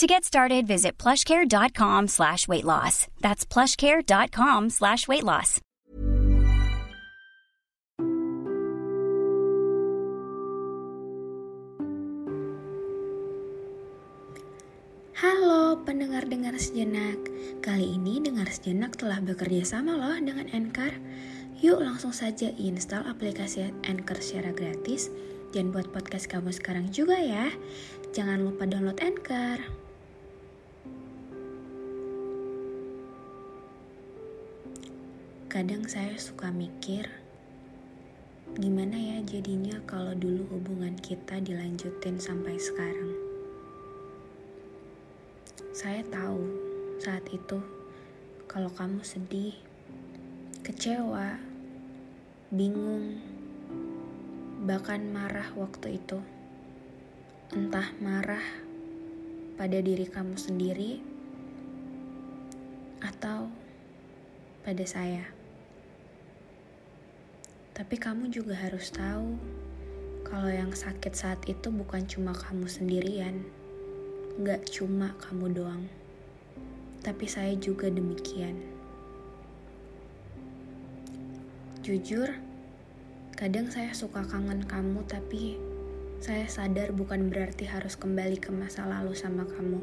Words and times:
To 0.00 0.08
get 0.08 0.24
started, 0.24 0.64
visit 0.64 0.96
plushcare.com 0.96 2.08
slash 2.08 2.48
weight 2.48 2.64
loss. 2.64 3.04
That's 3.20 3.44
plushcare.com 3.44 4.72
slash 4.72 5.04
weight 5.04 5.28
loss. 5.28 5.60
Halo 15.20 15.84
pendengar-dengar 15.84 16.56
sejenak. 16.56 17.20
Kali 17.60 18.00
ini 18.00 18.24
dengar 18.24 18.48
sejenak 18.48 18.96
telah 18.96 19.20
bekerja 19.20 19.68
sama 19.68 20.00
loh 20.00 20.16
dengan 20.16 20.48
Anchor. 20.56 20.96
Yuk 21.60 21.76
langsung 21.76 22.16
saja 22.16 22.48
install 22.56 23.04
aplikasi 23.04 23.68
Anchor 23.84 24.16
secara 24.24 24.56
gratis. 24.56 25.12
Dan 25.52 25.76
buat 25.76 25.92
podcast 25.92 26.24
kamu 26.24 26.56
sekarang 26.56 26.88
juga 26.88 27.20
ya. 27.20 27.52
Jangan 28.16 28.40
lupa 28.48 28.64
download 28.64 28.96
Anchor 29.04 29.89
Kadang 35.50 35.82
saya 35.90 36.14
suka 36.14 36.46
mikir, 36.54 37.10
gimana 38.54 38.94
ya 38.94 39.18
jadinya 39.26 39.82
kalau 39.82 40.14
dulu 40.14 40.46
hubungan 40.46 40.94
kita 40.94 41.42
dilanjutin 41.42 42.22
sampai 42.22 42.54
sekarang. 42.54 43.10
Saya 45.74 46.06
tahu 46.06 46.38
saat 47.02 47.26
itu 47.34 47.58
kalau 48.46 48.70
kamu 48.70 49.02
sedih, 49.02 49.58
kecewa, 50.62 51.42
bingung, 52.54 53.18
bahkan 54.70 55.02
marah 55.10 55.50
waktu 55.58 55.98
itu. 55.98 56.22
Entah 57.50 57.90
marah 57.98 58.46
pada 59.58 59.82
diri 59.82 60.06
kamu 60.06 60.38
sendiri 60.38 61.02
atau 63.02 63.50
pada 64.62 64.86
saya. 64.86 65.39
Tapi 67.80 67.96
kamu 67.96 68.28
juga 68.28 68.52
harus 68.60 68.92
tahu 68.92 69.40
kalau 70.28 70.52
yang 70.52 70.68
sakit 70.68 71.16
saat 71.16 71.40
itu 71.48 71.72
bukan 71.72 72.04
cuma 72.04 72.36
kamu 72.36 72.68
sendirian. 72.68 73.40
Gak 74.44 74.68
cuma 74.68 75.16
kamu 75.16 75.56
doang. 75.56 75.88
Tapi 77.00 77.24
saya 77.24 77.56
juga 77.56 77.88
demikian. 77.88 78.60
Jujur, 81.80 82.28
kadang 83.32 83.72
saya 83.72 83.96
suka 83.96 84.28
kangen 84.28 84.68
kamu 84.68 85.00
tapi 85.08 85.56
saya 86.20 86.44
sadar 86.52 86.92
bukan 86.92 87.32
berarti 87.32 87.64
harus 87.64 87.96
kembali 87.96 88.36
ke 88.44 88.52
masa 88.52 88.84
lalu 88.84 89.16
sama 89.16 89.48
kamu. 89.48 89.80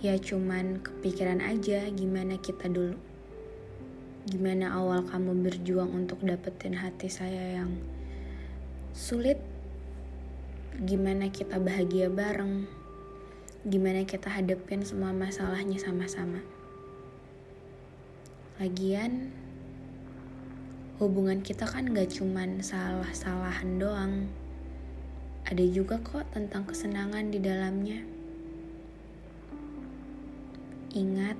Ya 0.00 0.16
cuman 0.16 0.80
kepikiran 0.80 1.44
aja 1.44 1.92
gimana 1.92 2.40
kita 2.40 2.72
dulu 2.72 3.09
gimana 4.30 4.78
awal 4.78 5.02
kamu 5.02 5.42
berjuang 5.42 5.90
untuk 5.90 6.22
dapetin 6.22 6.78
hati 6.78 7.10
saya 7.10 7.58
yang 7.58 7.82
sulit? 8.94 9.42
Gimana 10.78 11.34
kita 11.34 11.58
bahagia 11.58 12.06
bareng? 12.06 12.70
Gimana 13.66 14.06
kita 14.06 14.30
hadapin 14.30 14.86
semua 14.86 15.10
masalahnya 15.10 15.82
sama-sama? 15.82 16.46
Lagian 18.62 19.34
hubungan 21.02 21.42
kita 21.42 21.66
kan 21.66 21.90
gak 21.90 22.14
cuman 22.14 22.62
salah-salahan 22.62 23.82
doang. 23.82 24.30
Ada 25.42 25.66
juga 25.66 25.98
kok 26.06 26.30
tentang 26.30 26.70
kesenangan 26.70 27.34
di 27.34 27.42
dalamnya. 27.42 28.06
Ingat 30.94 31.34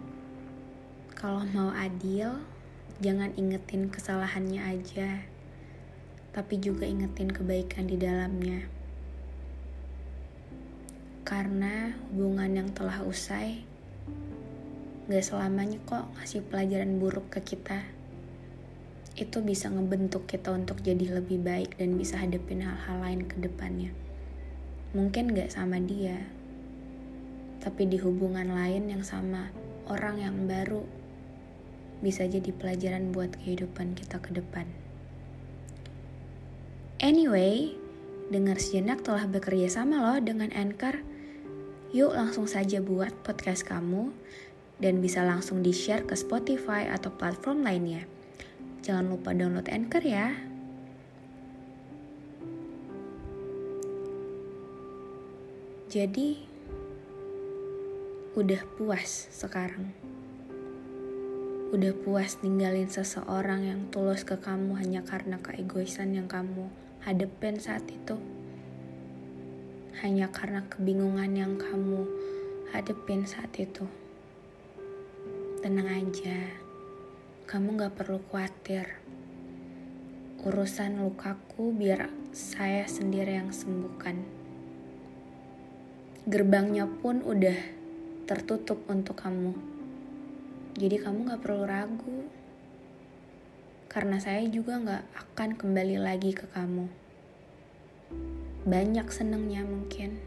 kalau 1.15 1.47
mau 1.55 1.71
adil 1.71 2.43
Jangan 3.01 3.33
ingetin 3.41 3.89
kesalahannya 3.89 4.61
aja, 4.61 5.25
tapi 6.37 6.61
juga 6.61 6.85
ingetin 6.85 7.33
kebaikan 7.33 7.89
di 7.89 7.97
dalamnya. 7.97 8.69
Karena 11.25 11.97
hubungan 12.13 12.61
yang 12.61 12.69
telah 12.77 13.01
usai, 13.01 13.65
gak 15.09 15.25
selamanya 15.25 15.81
kok 15.89 16.13
ngasih 16.21 16.45
pelajaran 16.45 17.01
buruk 17.01 17.33
ke 17.33 17.41
kita. 17.41 17.89
Itu 19.17 19.41
bisa 19.41 19.73
ngebentuk 19.73 20.29
kita 20.29 20.53
untuk 20.53 20.85
jadi 20.85 21.25
lebih 21.25 21.41
baik 21.41 21.81
dan 21.81 21.97
bisa 21.97 22.21
hadapin 22.21 22.61
hal-hal 22.61 23.01
lain 23.01 23.25
ke 23.25 23.41
depannya. 23.41 23.97
Mungkin 24.93 25.33
gak 25.33 25.57
sama 25.57 25.81
dia, 25.81 26.21
tapi 27.65 27.89
di 27.89 27.97
hubungan 27.97 28.53
lain 28.53 28.93
yang 28.93 29.01
sama 29.01 29.49
orang 29.89 30.21
yang 30.21 30.37
baru 30.45 31.00
bisa 32.01 32.25
jadi 32.25 32.49
pelajaran 32.53 33.13
buat 33.13 33.37
kehidupan 33.41 33.97
kita 33.97 34.21
ke 34.21 34.33
depan. 34.37 34.65
Anyway, 37.01 37.77
dengar 38.29 38.61
sejenak 38.61 39.01
telah 39.01 39.25
bekerja 39.25 39.69
sama 39.81 40.05
loh 40.05 40.19
dengan 40.21 40.53
Anchor. 40.53 41.01
Yuk 41.97 42.13
langsung 42.13 42.45
saja 42.45 42.79
buat 42.85 43.13
podcast 43.25 43.65
kamu 43.65 44.13
dan 44.81 45.01
bisa 45.05 45.25
langsung 45.25 45.61
di-share 45.61 46.05
ke 46.05 46.17
Spotify 46.17 46.89
atau 46.89 47.13
platform 47.13 47.65
lainnya. 47.65 48.05
Jangan 48.81 49.13
lupa 49.13 49.37
download 49.37 49.69
Anchor 49.69 50.05
ya. 50.05 50.33
Jadi, 55.91 56.39
udah 58.39 58.63
puas 58.79 59.27
sekarang. 59.35 59.91
Udah 61.71 61.95
puas 61.95 62.35
ninggalin 62.43 62.91
seseorang 62.91 63.63
yang 63.63 63.95
tulus 63.95 64.27
ke 64.27 64.35
kamu 64.35 64.75
hanya 64.83 65.07
karena 65.07 65.39
keegoisan 65.39 66.19
yang 66.19 66.27
kamu 66.27 66.67
hadepin 67.07 67.63
saat 67.63 67.87
itu. 67.87 68.19
Hanya 70.03 70.35
karena 70.35 70.67
kebingungan 70.67 71.31
yang 71.31 71.55
kamu 71.63 72.11
hadepin 72.75 73.23
saat 73.23 73.55
itu. 73.55 73.87
Tenang 75.63 75.87
aja, 75.87 76.51
kamu 77.47 77.79
gak 77.87 78.03
perlu 78.03 78.19
khawatir. 78.19 78.99
Urusan 80.43 81.07
lukaku 81.07 81.71
biar 81.71 82.11
saya 82.35 82.91
sendiri 82.91 83.39
yang 83.39 83.55
sembuhkan. 83.55 84.19
Gerbangnya 86.27 86.91
pun 86.91 87.23
udah 87.23 87.79
tertutup 88.27 88.83
untuk 88.91 89.23
kamu 89.23 89.70
jadi 90.79 91.03
kamu 91.03 91.27
gak 91.35 91.43
perlu 91.43 91.67
ragu. 91.67 92.31
Karena 93.91 94.23
saya 94.23 94.47
juga 94.47 94.79
gak 94.79 95.05
akan 95.19 95.59
kembali 95.59 95.99
lagi 95.99 96.31
ke 96.31 96.47
kamu. 96.55 96.87
Banyak 98.63 99.11
senengnya 99.11 99.67
mungkin. 99.67 100.23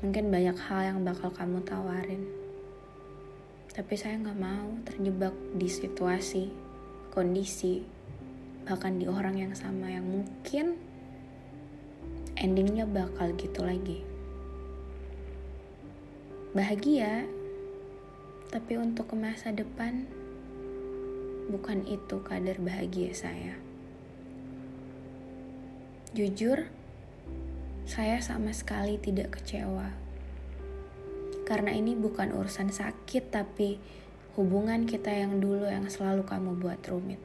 Mungkin 0.00 0.32
banyak 0.32 0.56
hal 0.56 0.80
yang 0.96 0.98
bakal 1.04 1.28
kamu 1.28 1.60
tawarin. 1.68 2.24
Tapi 3.76 3.92
saya 3.92 4.16
gak 4.16 4.40
mau 4.40 4.72
terjebak 4.88 5.36
di 5.52 5.68
situasi, 5.68 6.48
kondisi, 7.12 7.84
bahkan 8.64 8.96
di 8.96 9.04
orang 9.04 9.36
yang 9.36 9.52
sama 9.52 9.92
yang 9.92 10.08
mungkin 10.08 10.80
endingnya 12.40 12.88
bakal 12.88 13.36
gitu 13.36 13.60
lagi. 13.60 14.00
Bahagia 16.56 17.28
tapi 18.46 18.78
untuk 18.78 19.10
ke 19.10 19.16
masa 19.18 19.50
depan, 19.50 20.06
bukan 21.50 21.82
itu 21.86 22.22
kadar 22.22 22.58
bahagia 22.62 23.10
saya. 23.10 23.58
Jujur, 26.14 26.70
saya 27.86 28.22
sama 28.22 28.54
sekali 28.54 29.02
tidak 29.02 29.38
kecewa. 29.38 29.90
Karena 31.46 31.74
ini 31.74 31.98
bukan 31.98 32.34
urusan 32.34 32.70
sakit, 32.70 33.34
tapi 33.34 33.82
hubungan 34.38 34.86
kita 34.86 35.10
yang 35.10 35.42
dulu 35.42 35.66
yang 35.66 35.90
selalu 35.90 36.22
kamu 36.22 36.58
buat 36.58 36.78
rumit. 36.86 37.18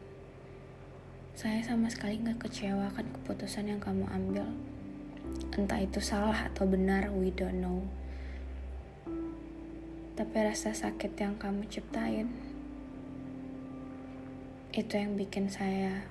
Saya 1.37 1.61
sama 1.65 1.89
sekali 1.89 2.21
gak 2.21 2.49
kecewa 2.49 2.93
kan 2.93 3.07
keputusan 3.07 3.69
yang 3.69 3.81
kamu 3.81 4.05
ambil. 4.09 4.45
Entah 5.53 5.81
itu 5.81 6.01
salah 6.01 6.49
atau 6.49 6.65
benar, 6.65 7.13
we 7.13 7.29
don't 7.33 7.61
know 7.61 7.85
tapi 10.21 10.37
rasa 10.45 10.69
sakit 10.69 11.17
yang 11.17 11.33
kamu 11.41 11.65
ciptain 11.65 12.29
Itu 14.69 14.93
yang 14.93 15.17
bikin 15.17 15.49
saya 15.49 16.05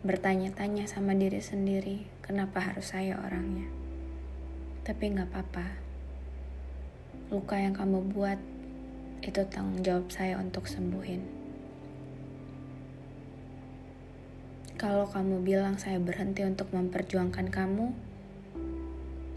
bertanya-tanya 0.00 0.88
sama 0.88 1.12
diri 1.12 1.36
sendiri, 1.36 2.08
kenapa 2.24 2.64
harus 2.64 2.96
saya 2.96 3.20
orangnya. 3.20 3.68
Tapi 4.88 5.12
nggak 5.12 5.28
apa-apa. 5.36 5.76
Luka 7.28 7.60
yang 7.60 7.76
kamu 7.76 8.08
buat 8.08 8.40
itu 9.20 9.40
tanggung 9.52 9.84
jawab 9.84 10.08
saya 10.08 10.40
untuk 10.40 10.64
sembuhin. 10.64 11.20
Kalau 14.80 15.04
kamu 15.12 15.44
bilang 15.44 15.76
saya 15.76 16.00
berhenti 16.00 16.40
untuk 16.40 16.72
memperjuangkan 16.72 17.52
kamu, 17.52 17.92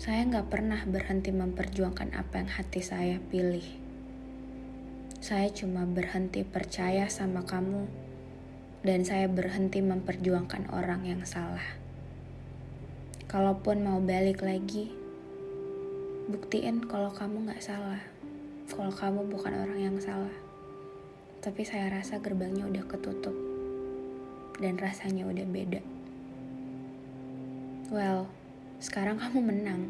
saya 0.08 0.24
nggak 0.24 0.48
pernah 0.48 0.80
berhenti 0.88 1.36
memperjuangkan 1.36 2.16
apa 2.16 2.40
yang 2.40 2.48
hati 2.48 2.80
saya 2.80 3.20
pilih. 3.28 3.68
Saya 5.20 5.52
cuma 5.52 5.84
berhenti 5.84 6.48
percaya 6.48 7.12
sama 7.12 7.44
kamu, 7.44 7.92
dan 8.88 9.04
saya 9.04 9.28
berhenti 9.28 9.84
memperjuangkan 9.84 10.72
orang 10.72 11.04
yang 11.04 11.28
salah. 11.28 11.76
Kalaupun 13.28 13.84
mau 13.84 14.00
balik 14.00 14.48
lagi, 14.48 14.96
buktiin 16.32 16.88
kalau 16.88 17.12
kamu 17.12 17.52
nggak 17.52 17.60
salah 17.60 18.00
kalau 18.72 18.96
kamu 18.96 19.28
bukan 19.28 19.60
orang 19.60 19.92
yang 19.92 19.98
salah. 20.00 20.32
Tapi 21.44 21.68
saya 21.68 21.92
rasa 21.92 22.24
gerbangnya 22.24 22.64
udah 22.64 22.88
ketutup 22.88 23.36
dan 24.56 24.80
rasanya 24.80 25.28
udah 25.28 25.44
beda. 25.52 25.84
Well, 27.92 28.32
sekarang 28.78 29.18
kamu 29.18 29.40
menang. 29.42 29.84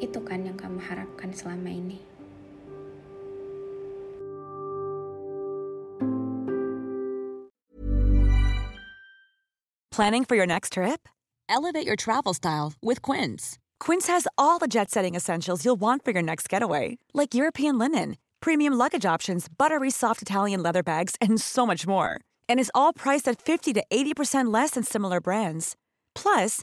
Itu 0.00 0.22
kan 0.24 0.46
yang 0.46 0.56
kamu 0.56 0.80
harapkan 0.80 1.34
selama 1.34 1.68
ini. 1.68 2.00
Planning 9.90 10.24
for 10.24 10.34
your 10.34 10.46
next 10.46 10.72
trip? 10.72 11.08
Elevate 11.48 11.84
your 11.84 11.96
travel 11.96 12.32
style 12.32 12.72
with 12.80 13.02
Quince. 13.02 13.58
Quince 13.80 14.06
has 14.06 14.26
all 14.38 14.58
the 14.58 14.68
jet 14.68 14.90
setting 14.90 15.14
essentials 15.14 15.64
you'll 15.64 15.80
want 15.80 16.04
for 16.04 16.12
your 16.12 16.22
next 16.22 16.48
getaway, 16.48 16.96
like 17.12 17.34
European 17.34 17.76
linen, 17.76 18.16
premium 18.40 18.72
luggage 18.72 19.04
options, 19.04 19.48
buttery 19.48 19.90
soft 19.90 20.22
Italian 20.22 20.62
leather 20.62 20.82
bags, 20.82 21.16
and 21.20 21.40
so 21.40 21.66
much 21.66 21.86
more. 21.86 22.20
And 22.48 22.60
is 22.60 22.70
all 22.72 22.92
priced 22.92 23.28
at 23.28 23.42
50 23.42 23.74
to 23.74 23.84
80% 23.90 24.54
less 24.54 24.70
than 24.70 24.84
similar 24.84 25.20
brands. 25.20 25.76
Plus, 26.14 26.62